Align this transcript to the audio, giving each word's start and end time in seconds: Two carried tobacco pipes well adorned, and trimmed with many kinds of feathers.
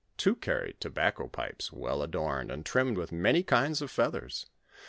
Two 0.17 0.33
carried 0.35 0.81
tobacco 0.81 1.27
pipes 1.27 1.71
well 1.71 2.01
adorned, 2.01 2.49
and 2.51 2.65
trimmed 2.65 2.97
with 2.97 3.11
many 3.11 3.43
kinds 3.43 3.83
of 3.83 3.91
feathers. 3.91 4.47